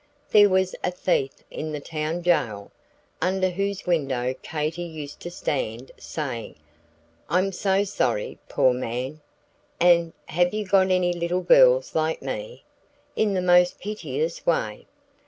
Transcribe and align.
There 0.31 0.49
was 0.49 0.73
a 0.83 0.89
thief 0.89 1.31
in 1.51 1.73
the 1.73 1.79
town 1.79 2.23
jail, 2.23 2.71
under 3.21 3.51
whose 3.51 3.85
window 3.85 4.33
Katy 4.41 4.81
used 4.81 5.19
to 5.19 5.29
stand, 5.29 5.91
saying, 5.99 6.55
"I'm 7.29 7.51
so 7.51 7.83
sorry, 7.83 8.39
poor 8.49 8.73
man!" 8.73 9.21
and 9.79 10.13
"have 10.29 10.55
you 10.55 10.65
got 10.65 10.89
any 10.89 11.13
little 11.13 11.41
girls 11.43 11.93
like 11.93 12.19
me?" 12.23 12.63
in 13.15 13.35
the 13.35 13.43
most 13.43 13.77
piteous 13.79 14.43
way. 14.43 14.87